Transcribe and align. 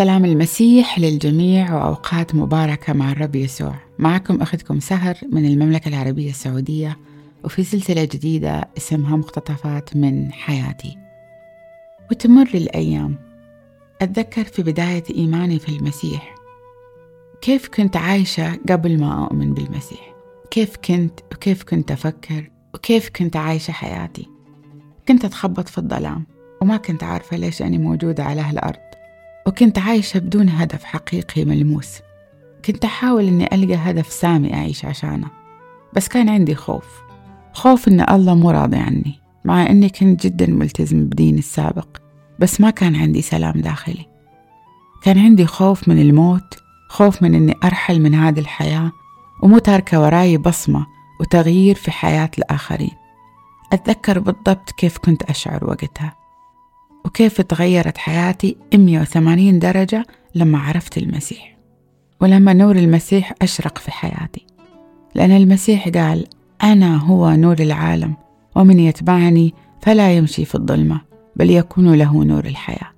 سلام 0.00 0.24
المسيح 0.24 0.98
للجميع 0.98 1.74
وأوقات 1.74 2.34
مباركة 2.34 2.92
مع 2.92 3.12
الرب 3.12 3.36
يسوع. 3.36 3.74
معكم 3.98 4.42
أختكم 4.42 4.80
سهر 4.80 5.16
من 5.32 5.46
المملكة 5.46 5.88
العربية 5.88 6.30
السعودية 6.30 6.98
وفي 7.44 7.64
سلسلة 7.64 8.04
جديدة 8.04 8.68
اسمها 8.76 9.16
مقتطفات 9.16 9.96
من 9.96 10.32
حياتي. 10.32 10.98
وتمر 12.10 12.50
الأيام. 12.54 13.16
أتذكر 14.02 14.44
في 14.44 14.62
بداية 14.62 15.04
إيماني 15.10 15.58
في 15.58 15.68
المسيح. 15.68 16.34
كيف 17.40 17.68
كنت 17.68 17.96
عايشة 17.96 18.58
قبل 18.68 19.00
ما 19.00 19.24
أؤمن 19.24 19.54
بالمسيح؟ 19.54 20.14
كيف 20.50 20.76
كنت 20.76 21.20
وكيف 21.32 21.62
كنت 21.62 21.90
أفكر؟ 21.90 22.50
وكيف 22.74 23.08
كنت 23.08 23.36
عايشة 23.36 23.72
حياتي؟ 23.72 24.28
كنت 25.08 25.24
أتخبط 25.24 25.68
في 25.68 25.78
الظلام 25.78 26.26
وما 26.62 26.76
كنت 26.76 27.04
عارفة 27.04 27.36
ليش 27.36 27.62
أني 27.62 27.78
موجودة 27.78 28.24
على 28.24 28.40
هالأرض. 28.40 28.90
وكنت 29.50 29.78
عايشة 29.78 30.18
بدون 30.18 30.48
هدف 30.48 30.84
حقيقي 30.84 31.44
ملموس. 31.44 31.98
كنت 32.64 32.84
أحاول 32.84 33.26
أني 33.26 33.54
ألقى 33.54 33.74
هدف 33.74 34.12
سامي 34.12 34.54
أعيش 34.54 34.84
عشانه 34.84 35.26
بس 35.92 36.08
كان 36.08 36.28
عندي 36.28 36.54
خوف. 36.54 36.84
خوف 37.52 37.88
أن 37.88 38.00
الله 38.00 38.34
مو 38.34 38.50
راضي 38.50 38.76
عني 38.76 39.20
مع 39.44 39.66
أني 39.66 39.88
كنت 39.88 40.26
جدا 40.26 40.46
ملتزم 40.46 41.04
بديني 41.04 41.38
السابق 41.38 41.96
بس 42.38 42.60
ما 42.60 42.70
كان 42.70 42.96
عندي 42.96 43.22
سلام 43.22 43.52
داخلي. 43.52 44.06
كان 45.02 45.18
عندي 45.18 45.46
خوف 45.46 45.88
من 45.88 46.00
الموت 46.00 46.54
خوف 46.88 47.22
من 47.22 47.34
أني 47.34 47.54
أرحل 47.64 48.02
من 48.02 48.14
هذه 48.14 48.40
الحياة 48.40 48.92
ومو 49.42 49.58
تاركة 49.58 50.00
وراي 50.00 50.36
بصمة 50.36 50.86
وتغيير 51.20 51.74
في 51.74 51.90
حياة 51.90 52.30
الآخرين. 52.38 52.96
أتذكر 53.72 54.18
بالضبط 54.18 54.70
كيف 54.70 54.98
كنت 54.98 55.22
أشعر 55.22 55.64
وقتها. 55.64 56.19
وكيف 57.04 57.40
تغيرت 57.40 57.98
حياتي 57.98 58.56
180 58.74 59.58
درجة 59.58 60.06
لما 60.34 60.58
عرفت 60.58 60.98
المسيح. 60.98 61.56
ولما 62.20 62.52
نور 62.52 62.76
المسيح 62.76 63.34
أشرق 63.42 63.78
في 63.78 63.90
حياتي. 63.90 64.46
لأن 65.14 65.30
المسيح 65.30 65.88
قال 65.88 66.26
أنا 66.62 66.96
هو 66.96 67.30
نور 67.30 67.58
العالم 67.58 68.14
ومن 68.56 68.78
يتبعني 68.78 69.54
فلا 69.82 70.16
يمشي 70.16 70.44
في 70.44 70.54
الظلمة 70.54 71.00
بل 71.36 71.50
يكون 71.50 71.94
له 71.94 72.24
نور 72.24 72.44
الحياة. 72.44 72.90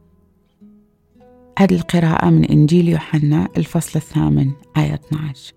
هذه 1.58 1.74
القراءة 1.74 2.30
من 2.30 2.44
إنجيل 2.44 2.88
يوحنا 2.88 3.48
الفصل 3.56 3.98
الثامن 3.98 4.50
آية 4.76 4.94
12 4.94 5.54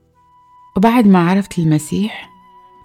وبعد 0.77 1.07
ما 1.07 1.29
عرفت 1.29 1.59
المسيح 1.59 2.29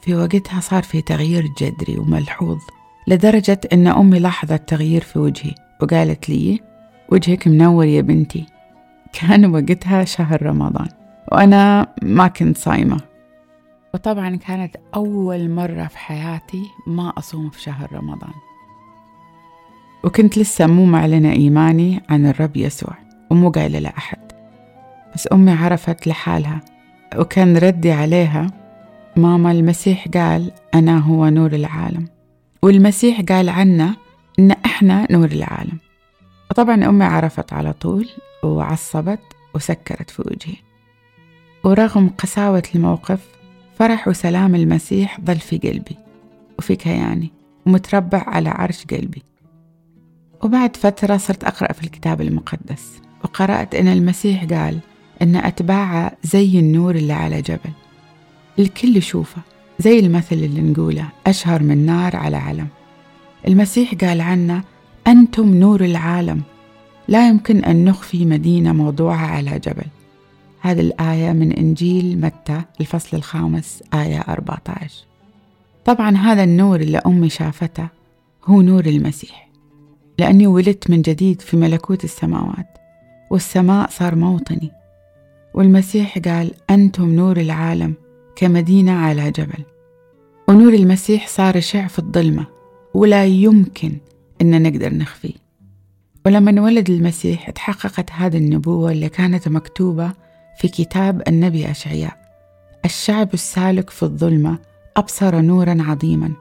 في 0.02 0.14
وقتها 0.14 0.60
صار 0.60 0.82
في 0.82 1.02
تغيير 1.02 1.46
جذري 1.58 1.98
وملحوظ. 1.98 2.58
لدرجة 3.06 3.60
إن 3.72 3.86
أمي 3.86 4.18
لاحظت 4.18 4.68
تغيير 4.68 5.00
في 5.00 5.18
وجهي 5.18 5.54
وقالت 5.80 6.28
لي 6.28 6.60
وجهك 7.08 7.48
منور 7.48 7.84
يا 7.84 8.00
بنتي. 8.02 8.46
كان 9.12 9.54
وقتها 9.54 10.04
شهر 10.04 10.42
رمضان 10.42 10.88
وأنا 11.32 11.86
ما 12.02 12.28
كنت 12.28 12.56
صايمة. 12.56 13.00
وطبعا 13.94 14.36
كانت 14.36 14.76
أول 14.94 15.50
مرة 15.50 15.84
في 15.84 15.98
حياتي 15.98 16.62
ما 16.86 17.12
أصوم 17.18 17.50
في 17.50 17.62
شهر 17.62 17.92
رمضان. 17.92 18.32
وكنت 20.04 20.38
لسه 20.38 20.66
مو 20.66 20.84
معلنة 20.84 21.32
إيماني 21.32 22.02
عن 22.08 22.26
الرب 22.26 22.56
يسوع 22.56 22.94
ومو 23.30 23.50
قايلة 23.50 23.78
لأحد. 23.78 24.32
بس 25.14 25.28
أمي 25.32 25.52
عرفت 25.52 26.06
لحالها 26.06 26.60
وكان 27.16 27.56
ردي 27.56 27.92
عليها 27.92 28.46
ماما 29.16 29.52
المسيح 29.52 30.08
قال 30.14 30.52
أنا 30.74 30.98
هو 30.98 31.28
نور 31.28 31.52
العالم. 31.52 32.08
والمسيح 32.62 33.20
قال 33.20 33.48
عنا 33.48 33.96
إن 34.38 34.50
إحنا 34.50 35.12
نور 35.12 35.30
العالم. 35.30 35.78
وطبعا 36.50 36.84
أمي 36.88 37.04
عرفت 37.04 37.52
على 37.52 37.72
طول 37.72 38.08
وعصبت 38.44 39.20
وسكرت 39.54 40.10
في 40.10 40.22
وجهي. 40.26 40.56
ورغم 41.64 42.08
قساوة 42.08 42.62
الموقف 42.74 43.28
فرح 43.78 44.08
وسلام 44.08 44.54
المسيح 44.54 45.20
ظل 45.20 45.38
في 45.38 45.58
قلبي 45.58 45.96
وفي 46.58 46.76
كياني 46.76 47.32
ومتربع 47.66 48.24
على 48.26 48.48
عرش 48.48 48.84
قلبي. 48.84 49.22
وبعد 50.42 50.76
فترة 50.76 51.16
صرت 51.16 51.44
أقرأ 51.44 51.72
في 51.72 51.84
الكتاب 51.84 52.20
المقدس 52.20 53.00
وقرأت 53.24 53.74
إن 53.74 53.88
المسيح 53.88 54.44
قال 54.44 54.78
إن 55.22 55.36
أتباعه 55.36 56.12
زي 56.22 56.58
النور 56.58 56.94
اللي 56.94 57.12
على 57.12 57.42
جبل. 57.42 57.70
الكل 58.58 58.96
يشوفه 58.96 59.42
زي 59.80 59.98
المثل 59.98 60.36
اللي 60.36 60.60
نقوله 60.60 61.08
أشهر 61.26 61.62
من 61.62 61.86
نار 61.86 62.16
على 62.16 62.36
علم. 62.36 62.68
المسيح 63.48 63.94
قال 63.94 64.20
عنا 64.20 64.62
أنتم 65.06 65.54
نور 65.54 65.84
العالم. 65.84 66.42
لا 67.08 67.28
يمكن 67.28 67.64
أن 67.64 67.84
نخفي 67.84 68.24
مدينة 68.24 68.72
موضوعة 68.72 69.26
على 69.26 69.58
جبل. 69.58 69.86
هذه 70.60 70.80
الآية 70.80 71.32
من 71.32 71.52
إنجيل 71.52 72.20
متى 72.20 72.62
الفصل 72.80 73.16
الخامس 73.16 73.82
آية 73.94 74.20
14 74.20 74.94
طبعا 75.84 76.16
هذا 76.16 76.44
النور 76.44 76.80
اللي 76.80 76.98
أمي 76.98 77.28
شافته 77.28 77.88
هو 78.44 78.62
نور 78.62 78.86
المسيح. 78.86 79.48
لأني 80.18 80.46
ولدت 80.46 80.90
من 80.90 81.02
جديد 81.02 81.40
في 81.40 81.56
ملكوت 81.56 82.04
السماوات 82.04 82.78
والسماء 83.30 83.90
صار 83.90 84.14
موطني. 84.14 84.70
والمسيح 85.54 86.18
قال 86.18 86.50
أنتم 86.70 87.14
نور 87.14 87.36
العالم. 87.36 87.94
كمدينة 88.40 88.92
على 88.92 89.30
جبل. 89.30 89.64
ونور 90.48 90.74
المسيح 90.74 91.26
صار 91.26 91.56
يشع 91.56 91.86
في 91.86 91.98
الظلمة 91.98 92.46
ولا 92.94 93.24
يمكن 93.24 93.92
إن 94.42 94.62
نقدر 94.62 94.94
نخفيه. 94.94 95.34
ولما 96.26 96.50
انولد 96.50 96.90
المسيح 96.90 97.50
تحققت 97.50 98.12
هذه 98.12 98.36
النبوة 98.36 98.92
اللي 98.92 99.08
كانت 99.08 99.48
مكتوبة 99.48 100.12
في 100.58 100.68
كتاب 100.68 101.22
النبي 101.28 101.70
أشعياء. 101.70 102.20
الشعب 102.84 103.34
السالك 103.34 103.90
في 103.90 104.02
الظلمة 104.02 104.58
أبصر 104.96 105.40
نورا 105.40 105.76
عظيما 105.80 106.32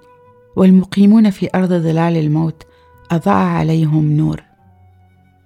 والمقيمون 0.55 1.29
في 1.29 1.49
أرض 1.55 1.73
ظلال 1.73 2.17
الموت 2.17 2.63
أضاء 3.11 3.45
عليهم 3.45 4.11
نور. 4.11 4.43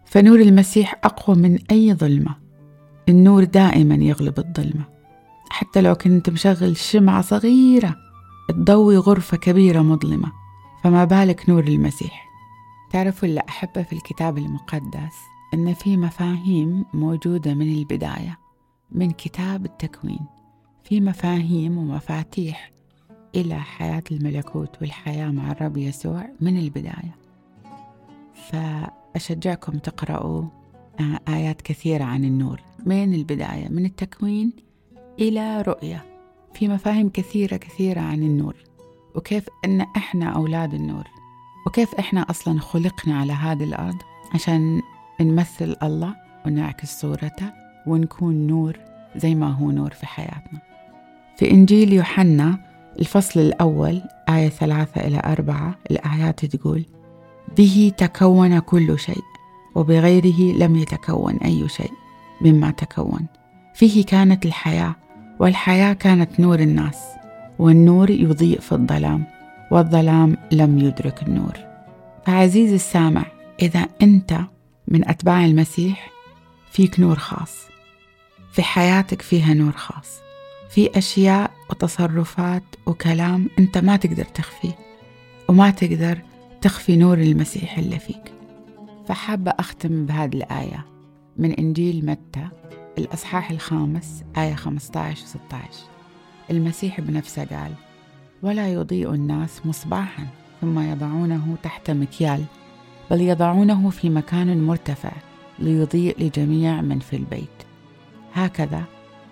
فنور 0.05 0.39
المسيح 0.39 0.99
أقوى 1.03 1.35
من 1.35 1.59
أي 1.71 1.93
ظلمة. 1.93 2.35
النور 3.09 3.43
دائما 3.43 3.95
يغلب 3.95 4.39
الظلمة. 4.39 4.92
حتى 5.53 5.81
لو 5.81 5.95
كنت 5.95 6.29
مشغل 6.29 6.77
شمعة 6.77 7.21
صغيرة 7.21 7.95
تضوي 8.49 8.97
غرفة 8.97 9.37
كبيرة 9.37 9.81
مظلمة. 9.81 10.31
فما 10.83 11.05
بالك 11.05 11.49
نور 11.49 11.63
المسيح؟ 11.63 12.29
تعرفوا 12.91 13.27
اللي 13.27 13.41
أحبه 13.49 13.83
في 13.83 13.93
الكتاب 13.93 14.37
المقدس 14.37 15.15
أن 15.53 15.73
في 15.73 15.97
مفاهيم 15.97 16.85
موجودة 16.93 17.53
من 17.53 17.73
البداية 17.73 18.39
من 18.91 19.11
كتاب 19.11 19.65
التكوين. 19.65 20.25
في 20.83 21.01
مفاهيم 21.01 21.77
ومفاتيح 21.77 22.71
إلى 23.35 23.59
حياة 23.59 24.03
الملكوت 24.11 24.81
والحياة 24.81 25.31
مع 25.31 25.51
الرب 25.51 25.77
يسوع 25.77 26.29
من 26.41 26.57
البداية. 26.57 27.15
فأشجعكم 28.33 29.77
تقرأوا 29.77 30.43
آه، 30.99 31.19
آيات 31.27 31.61
كثيرة 31.61 32.03
عن 32.03 32.23
النور. 32.23 32.61
من 32.85 33.13
البداية؟ 33.13 33.69
من 33.69 33.85
التكوين 33.85 34.72
إلى 35.19 35.61
رؤية 35.61 36.05
في 36.53 36.67
مفاهيم 36.67 37.09
كثيرة 37.09 37.57
كثيرة 37.57 38.01
عن 38.01 38.23
النور 38.23 38.55
وكيف 39.15 39.49
أن 39.65 39.81
إحنا 39.81 40.25
أولاد 40.29 40.73
النور 40.73 41.03
وكيف 41.67 41.95
إحنا 41.95 42.21
أصلا 42.29 42.59
خلقنا 42.59 43.19
على 43.19 43.33
هذه 43.33 43.63
الأرض 43.63 43.97
عشان 44.33 44.81
نمثل 45.21 45.75
الله 45.83 46.15
ونعكس 46.45 47.01
صورته 47.01 47.51
ونكون 47.87 48.47
نور 48.47 48.77
زي 49.15 49.35
ما 49.35 49.51
هو 49.51 49.71
نور 49.71 49.91
في 49.91 50.05
حياتنا. 50.05 50.59
في 51.37 51.51
إنجيل 51.51 51.93
يوحنا 51.93 52.59
الفصل 52.99 53.39
الأول 53.39 54.01
آية 54.29 54.49
ثلاثة 54.49 55.01
إلى 55.01 55.21
أربعة 55.25 55.75
الآيات 55.91 56.45
تقول 56.45 56.85
به 57.57 57.91
تكون 57.97 58.59
كل 58.59 58.99
شيء 58.99 59.23
وبغيره 59.75 60.57
لم 60.57 60.75
يتكون 60.75 61.37
أي 61.37 61.69
شيء 61.69 61.91
مما 62.41 62.71
تكون. 62.71 63.25
فيه 63.73 64.05
كانت 64.05 64.45
الحياة 64.45 64.95
والحياة 65.39 65.93
كانت 65.93 66.39
نور 66.39 66.59
الناس 66.59 66.97
والنور 67.59 68.09
يضيء 68.09 68.59
في 68.59 68.71
الظلام 68.71 69.23
والظلام 69.71 70.37
لم 70.51 70.79
يدرك 70.79 71.23
النور. 71.23 71.53
فعزيزي 72.25 72.75
السامع 72.75 73.25
إذا 73.61 73.87
أنت 74.01 74.39
من 74.87 75.09
أتباع 75.09 75.45
المسيح 75.45 76.09
فيك 76.71 76.99
نور 76.99 77.15
خاص. 77.15 77.67
في 78.51 78.63
حياتك 78.63 79.21
فيها 79.21 79.53
نور 79.53 79.71
خاص. 79.71 80.19
في 80.69 80.97
أشياء 80.97 81.51
وتصرفات 81.69 82.63
وكلام 82.85 83.49
أنت 83.59 83.77
ما 83.77 83.95
تقدر 83.95 84.23
تخفيه 84.23 84.75
وما 85.49 85.69
تقدر 85.69 86.17
تخفي 86.61 86.95
نور 86.95 87.17
المسيح 87.17 87.77
اللي 87.77 87.99
فيك. 87.99 88.33
فحابة 89.07 89.53
أختم 89.59 90.05
بهذه 90.05 90.35
الآية 90.35 90.85
من 91.37 91.51
إنجيل 91.51 92.05
متى 92.05 92.47
الأصحاح 92.97 93.51
الخامس 93.51 94.23
آية 94.37 94.55
15 94.55 95.25
16 95.25 95.69
المسيح 96.51 97.01
بنفسه 97.01 97.45
قال 97.45 97.71
ولا 98.43 98.73
يضيء 98.73 99.13
الناس 99.13 99.65
مصباحا 99.65 100.27
ثم 100.61 100.79
يضعونه 100.79 101.55
تحت 101.63 101.91
مكيال 101.91 102.43
بل 103.11 103.21
يضعونه 103.21 103.89
في 103.89 104.09
مكان 104.09 104.63
مرتفع 104.63 105.11
ليضيء 105.59 106.23
لجميع 106.23 106.81
من 106.81 106.99
في 106.99 107.15
البيت. 107.15 107.49
هكذا 108.33 108.83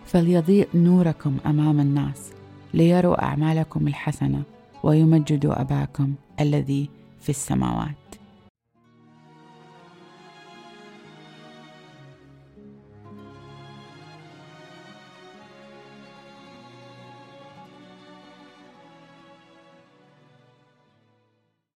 فليضيء 0.06 0.68
نوركم 0.76 1.38
أمام 1.46 1.80
الناس 1.80 2.32
ليروا 2.74 3.24
أعمالكم 3.24 3.88
الحسنة 3.88 4.42
ويمجدوا 4.84 5.62
أباكم 5.62 6.14
الذي 6.40 6.90
في 7.22 7.30
السماوات. 7.30 8.01